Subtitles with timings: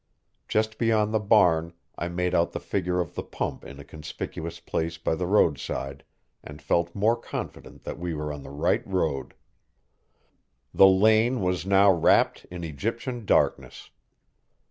[0.47, 4.59] Just beyond the barn I made out the figure of the pump in a conspicuous
[4.59, 6.03] place by the roadside,
[6.43, 9.35] and felt more confident that we were on the right road.
[10.73, 13.91] The lane was now wrapped in Egyptian darkness.